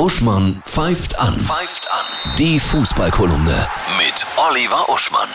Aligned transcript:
Uschmann 0.00 0.62
pfeift 0.64 1.18
an. 1.20 1.38
Pfeift 1.38 1.86
an. 1.92 2.34
Die 2.38 2.58
Fußballkolumne 2.58 3.68
mit 3.98 4.26
Oliver 4.50 4.88
Uschmann. 4.88 5.28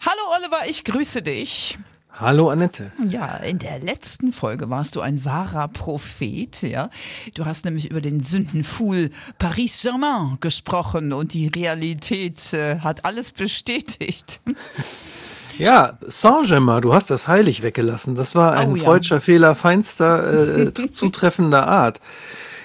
Hallo 0.00 0.20
Oliver, 0.36 0.68
ich 0.68 0.84
grüße 0.84 1.22
dich. 1.22 1.78
Hallo 2.12 2.50
Annette. 2.50 2.92
Ja, 3.08 3.36
in 3.36 3.58
der 3.58 3.78
letzten 3.78 4.32
Folge 4.32 4.68
warst 4.68 4.96
du 4.96 5.00
ein 5.00 5.24
wahrer 5.24 5.66
Prophet, 5.68 6.60
ja. 6.60 6.90
Du 7.32 7.46
hast 7.46 7.64
nämlich 7.64 7.90
über 7.90 8.02
den 8.02 8.20
Sündenfuhl 8.20 9.08
Paris 9.38 9.80
Germain 9.80 10.36
gesprochen 10.40 11.14
und 11.14 11.32
die 11.32 11.48
Realität 11.48 12.52
äh, 12.52 12.80
hat 12.80 13.06
alles 13.06 13.30
bestätigt. 13.30 14.40
Ja, 15.58 15.98
Saint-Germain, 16.00 16.80
du 16.80 16.94
hast 16.94 17.10
das 17.10 17.28
heilig 17.28 17.62
weggelassen. 17.62 18.14
Das 18.14 18.34
war 18.34 18.52
ein 18.54 18.72
Oh 18.72 18.76
ja. 18.76 18.84
freudscher 18.84 19.20
Fehler 19.20 19.54
feinster 19.54 20.56
äh, 20.68 20.72
zutreffender 20.90 21.66
Art. 21.68 22.00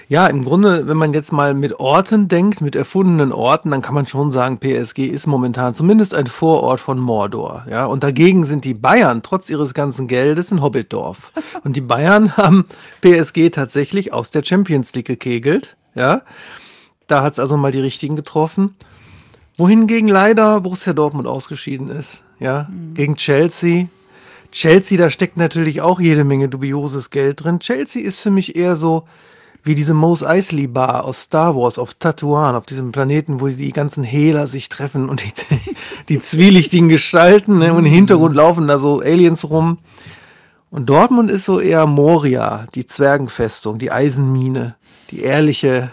Ja, 0.08 0.28
im 0.28 0.44
Grunde, 0.44 0.86
wenn 0.86 0.96
man 0.96 1.12
jetzt 1.12 1.32
mal 1.32 1.52
mit 1.52 1.80
Orten 1.80 2.28
denkt, 2.28 2.60
mit 2.60 2.76
erfundenen 2.76 3.32
Orten, 3.32 3.72
dann 3.72 3.82
kann 3.82 3.94
man 3.94 4.06
schon 4.06 4.30
sagen, 4.30 4.58
PSG 4.58 5.00
ist 5.00 5.26
momentan 5.26 5.74
zumindest 5.74 6.14
ein 6.14 6.28
Vorort 6.28 6.78
von 6.78 6.98
Mordor. 6.98 7.66
Ja, 7.68 7.86
und 7.86 8.04
dagegen 8.04 8.44
sind 8.44 8.64
die 8.64 8.74
Bayern 8.74 9.22
trotz 9.24 9.50
ihres 9.50 9.74
ganzen 9.74 10.06
Geldes 10.06 10.52
ein 10.52 10.62
Hobbitdorf. 10.62 11.32
Und 11.64 11.74
die 11.74 11.80
Bayern 11.80 12.36
haben 12.36 12.66
PSG 13.00 13.50
tatsächlich 13.50 14.12
aus 14.12 14.30
der 14.30 14.44
Champions 14.44 14.94
League 14.94 15.06
gekegelt. 15.06 15.76
Ja, 15.96 16.22
da 17.08 17.22
hat's 17.22 17.40
also 17.40 17.56
mal 17.56 17.72
die 17.72 17.80
richtigen 17.80 18.14
getroffen. 18.14 18.76
Wohingegen 19.56 20.08
leider 20.08 20.60
Borussia 20.60 20.92
Dortmund 20.92 21.26
ausgeschieden 21.26 21.88
ist. 21.88 22.22
Ja, 22.38 22.68
gegen 22.94 23.16
Chelsea. 23.16 23.86
Chelsea, 24.52 24.98
da 24.98 25.10
steckt 25.10 25.36
natürlich 25.36 25.80
auch 25.80 25.98
jede 25.98 26.22
Menge 26.22 26.48
dubioses 26.48 27.10
Geld 27.10 27.42
drin. 27.42 27.58
Chelsea 27.58 28.06
ist 28.06 28.20
für 28.20 28.30
mich 28.30 28.54
eher 28.54 28.76
so 28.76 29.04
wie 29.66 29.74
diese 29.74 29.94
Mos 29.94 30.22
Eisley 30.22 30.68
Bar 30.68 31.04
aus 31.04 31.22
Star 31.22 31.56
Wars 31.56 31.76
auf 31.76 31.94
Tatooine, 31.94 32.56
auf 32.56 32.66
diesem 32.66 32.92
Planeten, 32.92 33.40
wo 33.40 33.48
die 33.48 33.72
ganzen 33.72 34.04
Hehler 34.04 34.46
sich 34.46 34.68
treffen 34.68 35.08
und 35.08 35.24
die, 35.24 35.32
die 36.08 36.20
zwielichtigen 36.20 36.88
Gestalten 36.88 37.58
ne, 37.58 37.72
und 37.72 37.84
im 37.84 37.92
Hintergrund 37.92 38.36
laufen 38.36 38.68
da 38.68 38.78
so 38.78 39.00
Aliens 39.00 39.50
rum. 39.50 39.78
Und 40.70 40.86
Dortmund 40.86 41.30
ist 41.30 41.46
so 41.46 41.58
eher 41.58 41.86
Moria, 41.86 42.66
die 42.74 42.86
Zwergenfestung, 42.86 43.78
die 43.78 43.90
Eisenmine, 43.90 44.76
die 45.10 45.22
ehrliche 45.22 45.90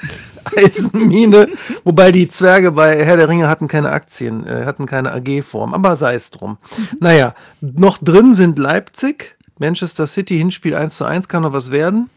Eisenmine. 0.56 1.46
Wobei 1.84 2.12
die 2.12 2.28
Zwerge 2.28 2.72
bei 2.72 3.04
Herr 3.04 3.18
der 3.18 3.28
Ringe 3.28 3.48
hatten 3.48 3.68
keine 3.68 3.90
Aktien, 3.90 4.46
äh, 4.46 4.64
hatten 4.64 4.86
keine 4.86 5.12
AG-Form, 5.12 5.74
aber 5.74 5.96
sei 5.96 6.14
es 6.14 6.30
drum. 6.30 6.56
Naja, 7.00 7.34
noch 7.60 7.98
drin 7.98 8.34
sind 8.34 8.58
Leipzig, 8.58 9.36
Manchester 9.58 10.06
City, 10.06 10.38
Hinspiel 10.38 10.74
1 10.74 10.96
zu 10.96 11.04
1, 11.04 11.28
kann 11.28 11.42
noch 11.42 11.52
was 11.52 11.70
werden. 11.70 12.08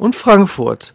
Und 0.00 0.16
Frankfurt. 0.16 0.94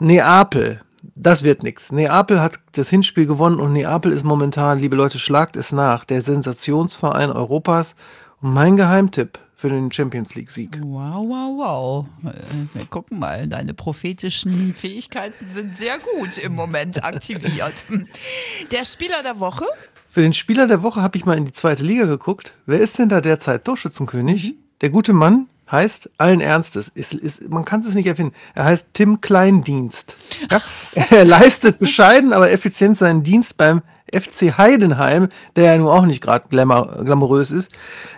Neapel, 0.00 0.82
das 1.14 1.44
wird 1.44 1.62
nix. 1.62 1.92
Neapel 1.92 2.42
hat 2.42 2.60
das 2.72 2.90
Hinspiel 2.90 3.24
gewonnen 3.24 3.58
und 3.58 3.72
Neapel 3.72 4.12
ist 4.12 4.22
momentan, 4.22 4.78
liebe 4.78 4.96
Leute, 4.96 5.18
schlagt 5.18 5.56
es 5.56 5.72
nach, 5.72 6.04
der 6.04 6.20
Sensationsverein 6.20 7.30
Europas. 7.30 7.96
Und 8.42 8.52
mein 8.52 8.76
Geheimtipp 8.76 9.38
für 9.56 9.70
den 9.70 9.90
Champions 9.90 10.34
League-Sieg. 10.34 10.78
Wow, 10.82 11.26
wow, 11.26 11.56
wow. 11.56 12.06
Äh, 12.30 12.78
Wir 12.78 12.84
gucken 12.84 13.18
mal, 13.18 13.46
deine 13.48 13.72
prophetischen 13.72 14.74
Fähigkeiten 14.74 15.46
sind 15.46 15.78
sehr 15.78 15.98
gut 15.98 16.36
im 16.36 16.54
Moment 16.54 17.02
aktiviert. 17.02 17.86
Der 18.70 18.84
Spieler 18.84 19.22
der 19.22 19.40
Woche? 19.40 19.64
Für 20.06 20.20
den 20.20 20.34
Spieler 20.34 20.66
der 20.66 20.82
Woche 20.82 21.00
habe 21.00 21.16
ich 21.16 21.24
mal 21.24 21.38
in 21.38 21.46
die 21.46 21.52
zweite 21.52 21.82
Liga 21.82 22.04
geguckt. 22.04 22.52
Wer 22.66 22.80
ist 22.80 22.98
denn 22.98 23.08
da 23.08 23.22
derzeit 23.22 23.64
Torschützenkönig? 23.64 24.54
Der 24.82 24.90
gute 24.90 25.14
Mann 25.14 25.48
heißt 25.70 26.10
allen 26.18 26.40
Ernstes, 26.40 26.88
ist, 26.88 27.14
ist, 27.14 27.50
man 27.50 27.64
kann 27.64 27.80
es 27.80 27.94
nicht 27.94 28.06
erfinden. 28.06 28.34
Er 28.54 28.64
heißt 28.64 28.88
Tim 28.94 29.20
Kleindienst. 29.20 30.16
Ja? 30.50 30.60
Er 31.10 31.24
leistet 31.24 31.78
bescheiden, 31.78 32.32
aber 32.32 32.50
effizient 32.50 32.96
seinen 32.96 33.22
Dienst 33.22 33.56
beim 33.56 33.82
FC 34.12 34.56
Heidenheim, 34.56 35.28
der 35.56 35.64
ja 35.64 35.78
nun 35.78 35.88
auch 35.88 36.06
nicht 36.06 36.22
gerade 36.22 36.48
glamour, 36.48 37.04
glamourös 37.04 37.50
ist. 37.50 37.70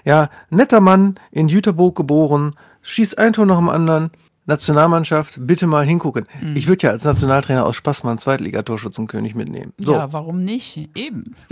Ja, 0.05 0.31
netter 0.51 0.81
Mann, 0.81 1.19
in 1.33 1.49
Jüterburg 1.49 1.97
geboren, 1.97 2.55
schießt 2.83 3.19
ein 3.19 3.33
Tor 3.33 3.47
nach 3.47 3.59
dem 3.59 3.69
anderen. 3.69 4.11
Nationalmannschaft, 4.47 5.37
bitte 5.47 5.69
mal 5.69 5.85
hingucken. 5.85 6.27
Ich 6.57 6.67
würde 6.67 6.87
ja 6.87 6.91
als 6.91 7.05
Nationaltrainer 7.05 7.65
aus 7.65 7.77
Spaß 7.77 8.03
mal 8.03 8.11
einen 8.11 8.19
Zweitligatorschützenkönig 8.19 9.37
mitnehmen. 9.37 9.73
So. 9.79 9.93
Ja, 9.93 10.13
warum 10.13 10.43
nicht? 10.43 10.89
Eben. 10.97 11.35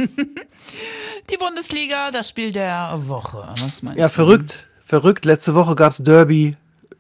Die 1.31 1.37
Bundesliga, 1.37 2.11
das 2.11 2.29
Spiel 2.29 2.51
der 2.51 2.95
Woche. 3.07 3.47
Was 3.61 3.83
meinst 3.83 3.99
Ja, 4.01 4.09
du? 4.09 4.13
verrückt, 4.15 4.68
verrückt. 4.89 5.25
Letzte 5.27 5.55
Woche 5.55 5.75
gab's 5.75 5.99
Derby 5.99 6.57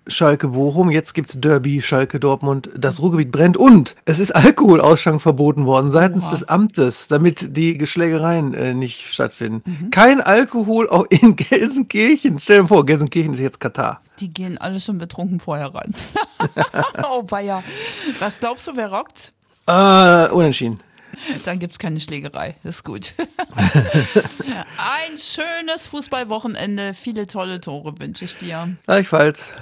Schalke 0.06 0.49
Bochum, 0.49 0.91
jetzt 0.91 1.12
gibt's 1.12 1.38
Derby 1.38 1.82
Schalke 1.82 2.21
Dortmund. 2.21 2.71
Das 2.76 3.00
Ruhrgebiet 3.00 3.31
brennt 3.31 3.56
und 3.56 3.94
es 4.04 4.19
ist 4.19 4.31
Alkoholausschank 4.31 5.21
verboten 5.21 5.66
worden 5.66 5.91
seitens 5.91 6.25
Oha. 6.25 6.31
des 6.31 6.44
Amtes, 6.44 7.09
damit 7.09 7.56
die 7.56 7.76
Geschlägereien 7.76 8.54
äh, 8.54 8.72
nicht 8.72 9.12
stattfinden. 9.12 9.62
Mhm. 9.65 9.91
Kein 9.91 10.21
Alkohol 10.21 10.88
auch 10.88 11.06
in 11.10 11.37
Gelsenkirchen. 11.37 12.38
Stell 12.38 12.62
dir 12.62 12.69
vor, 12.69 12.87
Gelsenkirchen 12.87 13.34
ist 13.34 13.41
jetzt 13.41 13.60
Katar. 13.60 14.00
Die 14.20 14.32
gehen 14.32 14.59
alle 14.59 14.81
schon 14.81 14.99
betrunken 14.99 15.41
vorher 15.41 15.75
rein. 15.75 15.93
oh, 17.10 17.25
weia. 17.28 17.62
Was 18.19 18.41
glaubst 18.41 18.66
du, 18.69 18.76
wer 18.76 18.91
rockt? 18.91 19.32
Äh, 19.66 20.28
unentschieden. 20.31 20.81
Dann 21.44 21.58
gibt's 21.58 21.78
keine 21.78 22.00
Schlägerei. 22.00 22.56
Das 22.62 22.76
ist 22.76 22.84
gut. 22.84 23.14
Ein 23.56 25.16
schönes 25.16 25.88
Fußballwochenende. 25.88 26.94
Viele 26.94 27.26
tolle 27.26 27.60
Tore 27.60 27.98
wünsche 27.98 28.24
ich 28.24 28.36
dir. 28.36 28.76
Gleichfalls. 28.86 29.52